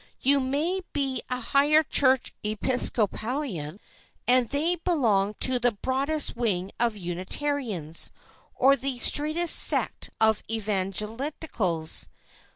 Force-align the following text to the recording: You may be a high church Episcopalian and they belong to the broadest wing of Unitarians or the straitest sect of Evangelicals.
You 0.19 0.39
may 0.39 0.81
be 0.93 1.21
a 1.29 1.39
high 1.39 1.79
church 1.83 2.33
Episcopalian 2.43 3.79
and 4.27 4.49
they 4.49 4.73
belong 4.77 5.35
to 5.41 5.59
the 5.59 5.73
broadest 5.73 6.35
wing 6.35 6.71
of 6.79 6.97
Unitarians 6.97 8.09
or 8.55 8.75
the 8.75 8.97
straitest 8.97 9.55
sect 9.55 10.09
of 10.19 10.41
Evangelicals. 10.49 12.09